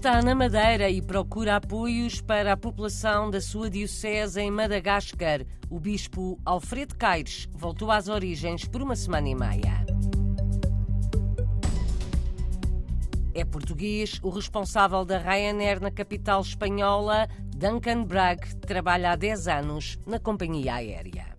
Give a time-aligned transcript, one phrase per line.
[0.00, 5.44] Está na Madeira e procura apoios para a população da sua diocese em Madagascar.
[5.68, 9.84] O bispo Alfredo Caires voltou às origens por uma semana e meia.
[13.34, 19.98] É português, o responsável da Ryanair na capital espanhola, Duncan Bragg, trabalha há 10 anos
[20.06, 21.29] na companhia aérea.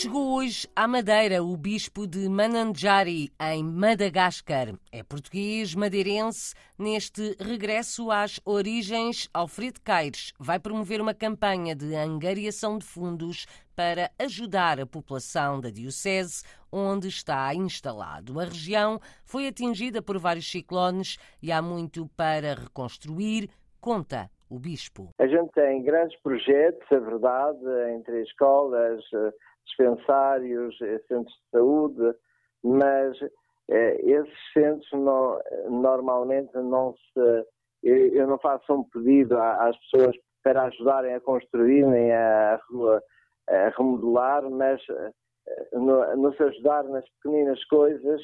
[0.00, 4.68] Chegou hoje à Madeira o bispo de Mananjari, em Madagascar.
[4.90, 6.54] É português, madeirense.
[6.78, 13.44] Neste regresso às origens, Alfredo Caires vai promover uma campanha de angariação de fundos
[13.76, 18.40] para ajudar a população da Diocese onde está instalado.
[18.40, 23.50] A região foi atingida por vários ciclones e há muito para reconstruir,
[23.82, 25.10] conta o bispo.
[25.18, 27.60] A gente tem grandes projetos, a verdade,
[27.94, 29.04] entre escolas,
[29.70, 32.14] dispensários, eh, centros de saúde,
[32.62, 33.16] mas
[33.70, 34.88] eh, esses centros
[35.68, 37.46] normalmente não se.
[37.82, 42.60] Eu não faço um pedido às pessoas para ajudarem a construir nem a,
[43.48, 45.12] a remodelar, mas eh,
[45.72, 48.20] no, nos ajudar nas pequeninas coisas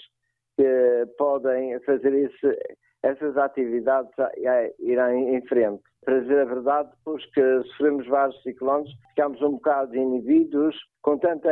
[0.58, 2.46] que podem fazer isso,
[3.02, 4.12] essas atividades
[4.78, 5.82] irem em frente.
[6.06, 11.50] Para dizer a verdade, depois que sofremos vários ciclones, ficámos um bocado inibidos, com tanta,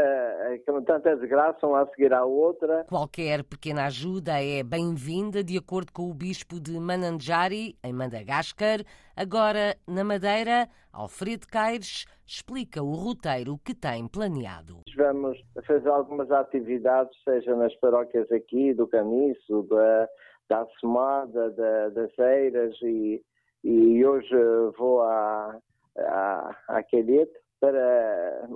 [0.65, 2.85] com tanta desgraça, uma a seguir à outra.
[2.85, 8.79] Qualquer pequena ajuda é bem-vinda, de acordo com o bispo de Mananjari, em Madagascar.
[9.17, 14.83] Agora, na Madeira, Alfredo Caires explica o roteiro que tem planeado.
[14.97, 20.09] Vamos fazer algumas atividades, seja nas paróquias aqui, do Caniço, da,
[20.49, 23.21] da Assomada, da, das Eiras e
[23.65, 24.37] e hoje
[24.79, 25.59] vou à,
[25.99, 27.33] à, à Calhete
[27.65, 28.47] para,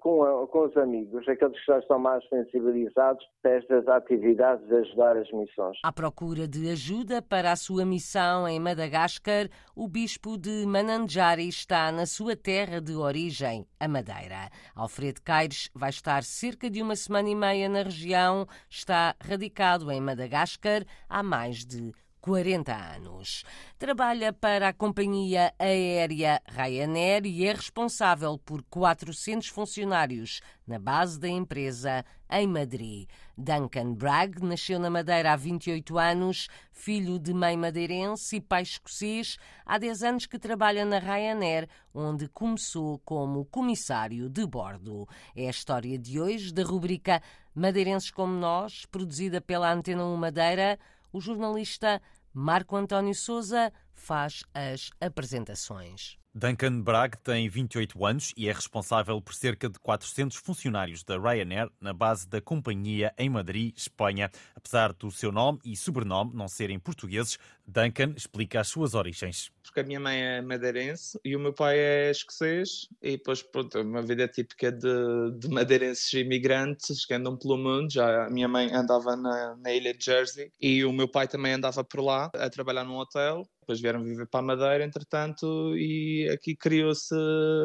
[0.00, 5.16] com, com os amigos, aqueles que já estão mais sensibilizados para estas atividades de ajudar
[5.16, 5.78] as missões.
[5.82, 11.90] À procura de ajuda para a sua missão em Madagascar, o bispo de Mananjari está
[11.90, 14.50] na sua terra de origem, a Madeira.
[14.74, 20.00] Alfredo Caires vai estar cerca de uma semana e meia na região, está radicado em
[20.00, 21.92] Madagascar há mais de
[22.26, 23.44] 40 anos.
[23.78, 31.28] Trabalha para a companhia aérea Ryanair e é responsável por 400 funcionários na base da
[31.28, 33.08] empresa em Madrid.
[33.38, 39.36] Duncan Bragg nasceu na Madeira há 28 anos, filho de mãe madeirense e pai escocês.
[39.64, 45.06] Há 10 anos que trabalha na Ryanair, onde começou como comissário de bordo.
[45.36, 47.22] É a história de hoje da rubrica
[47.54, 50.76] Madeirenses como Nós, produzida pela Antena 1 Madeira
[51.16, 52.00] o jornalista
[52.38, 56.18] Marco António Souza faz as apresentações.
[56.38, 61.70] Duncan Bragg tem 28 anos e é responsável por cerca de 400 funcionários da Ryanair
[61.80, 64.30] na base da companhia em Madrid, Espanha.
[64.54, 69.50] Apesar do seu nome e sobrenome não serem portugueses, Duncan explica as suas origens.
[69.62, 73.80] Porque a minha mãe é madeirense e o meu pai é escocês e depois, pronto,
[73.80, 77.90] uma vida típica de, de madeirenses imigrantes que andam pelo mundo.
[77.90, 81.54] Já a minha mãe andava na, na ilha de Jersey e o meu pai também
[81.54, 86.28] andava por lá a trabalhar num hotel depois vieram viver para a Madeira, entretanto, e
[86.32, 87.12] aqui criou-se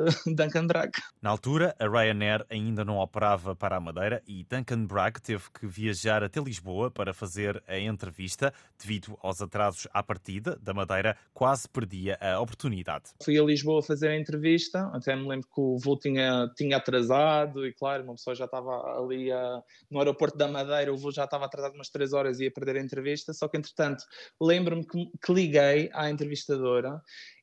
[0.35, 0.91] Duncan Bragg.
[1.21, 5.67] Na altura, a Ryanair ainda não operava para a Madeira e Duncan Bragg teve que
[5.67, 8.51] viajar até Lisboa para fazer a entrevista.
[8.79, 13.11] Devido aos atrasos à partida da Madeira, quase perdia a oportunidade.
[13.23, 17.63] Fui a Lisboa fazer a entrevista, até me lembro que o voo tinha, tinha atrasado
[17.67, 19.61] e, claro, uma pessoa já estava ali a,
[19.91, 22.77] no aeroporto da Madeira, o voo já estava atrasado umas três horas e ia perder
[22.77, 24.03] a entrevista, só que, entretanto,
[24.41, 27.01] lembro-me que, que liguei à entrevistadora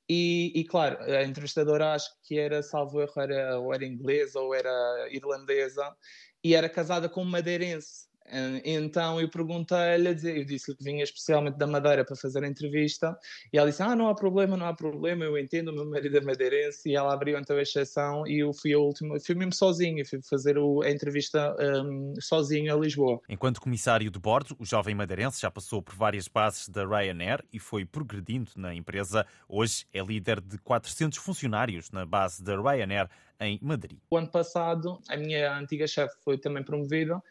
[0.09, 4.55] e, e, claro, a entrevistadora acho que era, salvo erro, era, ou era inglesa ou
[4.55, 4.71] era
[5.11, 5.95] irlandesa,
[6.43, 8.08] e era casada com um madeirense.
[8.65, 13.19] Então eu perguntei-lhe, eu disse-lhe que vinha especialmente da Madeira para fazer a entrevista,
[13.53, 16.17] e ela disse: Ah, não há problema, não há problema, eu entendo, o meu marido
[16.17, 19.55] é madeirense, e ela abriu então a exceção, e eu fui a última, fui mesmo
[19.55, 23.21] sozinho, fui fazer a entrevista um, sozinho a Lisboa.
[23.29, 27.59] Enquanto comissário de bordo, o jovem madeirense já passou por várias bases da Ryanair e
[27.59, 29.27] foi progredindo na empresa.
[29.49, 33.09] Hoje é líder de 400 funcionários na base da Ryanair
[33.41, 33.99] em Madrid.
[34.11, 37.23] O ano passado, a minha antiga chefe foi também promovida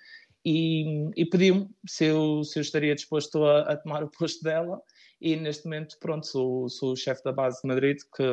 [0.46, 4.82] e, e pediu-me se eu, se eu estaria disposto a, a, tomar o posto dela.
[5.20, 8.24] E neste momento, pronto, sou, sou o chefe da base de Madrid, que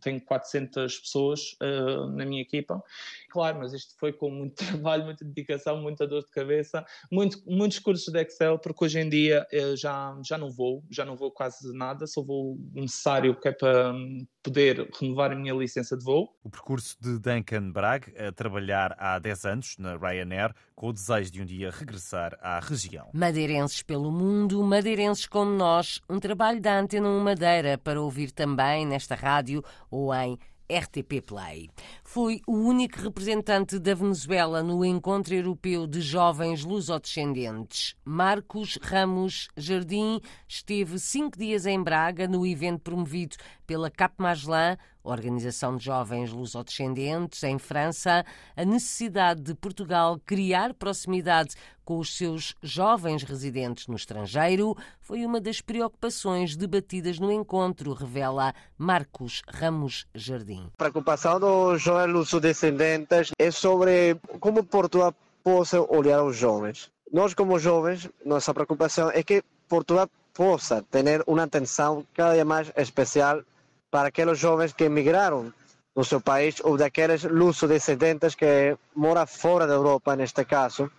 [0.00, 2.82] tem 400 pessoas uh, na minha equipa
[3.30, 7.78] Claro, mas isto foi com muito trabalho, muita dedicação, muita dor de cabeça, muito, muitos
[7.78, 11.30] cursos de Excel, porque hoje em dia eu já, já não vou, já não vou
[11.30, 16.04] quase nada, só vou necessário que é para hum, poder renovar a minha licença de
[16.04, 16.34] voo.
[16.42, 21.30] O percurso de Duncan Bragg a trabalhar há 10 anos na Ryanair, com o desejo
[21.30, 23.10] de um dia regressar à região.
[23.12, 28.86] Madeirenses pelo mundo, madeirenses como nós, um trabalho da Antena 1 Madeira para ouvir também
[28.86, 30.38] nesta rádio ou em
[30.70, 31.68] RTP Play.
[32.04, 37.96] Foi o único representante da Venezuela no Encontro Europeu de Jovens Lusodescendentes.
[38.04, 43.36] Marcos Ramos Jardim esteve cinco dias em Braga no evento promovido
[43.70, 48.24] pela Cap Magellan, Organização de Jovens Lusodescendentes, em França,
[48.56, 55.40] a necessidade de Portugal criar proximidade com os seus jovens residentes no estrangeiro foi uma
[55.40, 60.68] das preocupações debatidas no encontro, revela Marcos Ramos Jardim.
[60.74, 65.14] A preocupação dos jovens lusodescendentes é sobre como Portugal
[65.44, 66.90] possa olhar os jovens.
[67.12, 72.72] Nós, como jovens, nossa preocupação é que Portugal possa ter uma atenção cada dia mais
[72.76, 73.44] especial
[73.90, 75.52] para aqueles jovens que emigraram
[75.94, 80.90] no seu país ou daqueles luso-descendentes que moram fora da Europa, neste caso,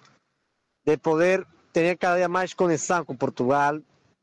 [0.85, 3.79] de poder ter cada dia mais conexão com Portugal,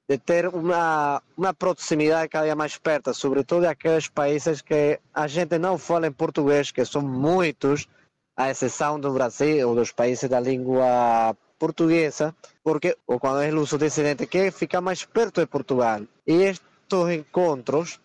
[0.08, 5.58] de ter uma, uma proximidade cada dia mais perto, sobretudo aqueles países que a gente
[5.58, 7.88] não fala em português, que são muitos,
[8.36, 14.26] à exceção do Brasil ou dos países da língua portuguesa, porque ou quando é luso-descendente,
[14.26, 16.02] que fica mais perto de Portugal.
[16.26, 16.66] E estes
[17.10, 18.00] encontros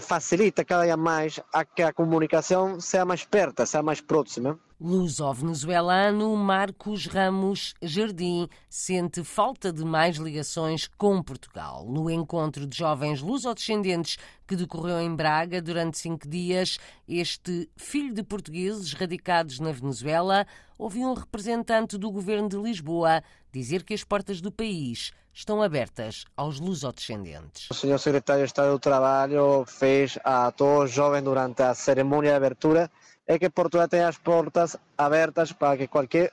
[0.00, 4.58] facilita cada dia mais a que a comunicação seja mais perto, seja mais próxima.
[4.80, 11.86] Luso-venezuelano Marcos Ramos Jardim sente falta de mais ligações com Portugal.
[11.88, 18.24] No encontro de jovens lusodescendentes que decorreu em Braga durante cinco dias, este filho de
[18.24, 20.44] portugueses radicados na Venezuela
[20.82, 26.24] ouviu um representante do governo de Lisboa dizer que as portas do país estão abertas
[26.36, 27.70] aos lusodescendentes.
[27.70, 32.30] O senhor secretário de Estado do Trabalho fez a todos os jovens durante a cerimônia
[32.30, 32.90] de abertura
[33.24, 36.32] é que Portugal tem as portas abertas para que qualquer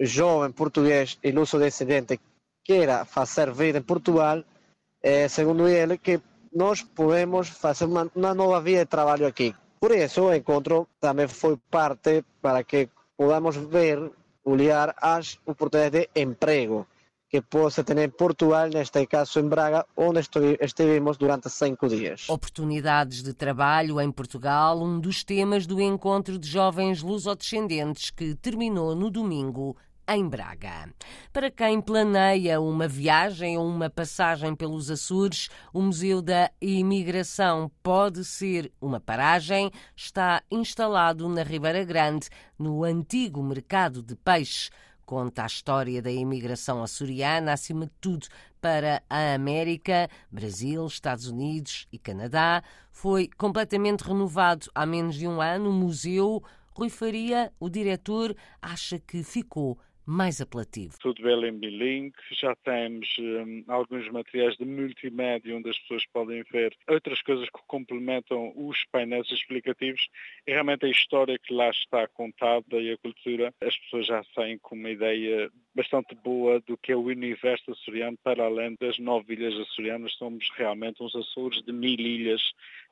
[0.00, 2.18] jovem português e luso-descendente
[2.64, 4.42] queira fazer vida em Portugal,
[5.02, 6.18] é, segundo ele, que
[6.50, 9.54] nós podemos fazer uma, uma nova via de trabalho aqui.
[9.78, 12.88] Por isso, o encontro também foi parte para que
[13.22, 14.10] podamos ver,
[14.44, 16.88] olhar as oportunidades de emprego
[17.28, 20.18] que possa ter em Portugal, neste caso em Braga, onde
[20.60, 22.28] estivemos durante cinco dias.
[22.28, 28.96] Oportunidades de trabalho em Portugal, um dos temas do encontro de jovens lusodescendentes que terminou
[28.96, 29.76] no domingo
[30.08, 30.92] em Braga.
[31.32, 38.24] Para quem planeia uma viagem ou uma passagem pelos Açores, o Museu da Imigração pode
[38.24, 39.70] ser uma paragem.
[39.96, 42.28] Está instalado na Ribeira Grande,
[42.58, 44.70] no antigo mercado de peixe
[45.12, 48.26] conta a história da imigração açoriana, acima de tudo
[48.62, 52.62] para a América, Brasil, Estados Unidos e Canadá.
[52.90, 55.68] Foi completamente renovado há menos de um ano.
[55.68, 60.94] O museu, Rui Faria, o diretor, acha que ficou mais apelativo.
[61.00, 66.42] Tudo belo em bilink, já temos um, alguns materiais de multimédia onde as pessoas podem
[66.50, 70.08] ver outras coisas que complementam os painéis explicativos
[70.46, 74.58] e realmente a história que lá está contada e a cultura, as pessoas já saem
[74.58, 79.34] com uma ideia bastante boa do que é o universo açoriano para além das nove
[79.34, 80.12] ilhas açorianas.
[80.14, 82.42] Somos realmente uns Açores de mil ilhas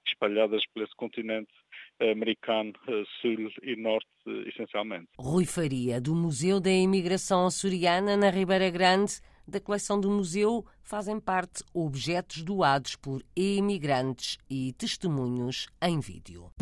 [0.06, 1.52] espalhadas por esse continente
[2.00, 5.08] americano, eh, sul e norte, eh, essencialmente.
[5.18, 9.20] Rui Faria, do Museu da Imigração Açoriana, na Ribeira Grande.
[9.46, 16.52] Da coleção do museu fazem parte objetos doados por imigrantes e testemunhos em vídeo.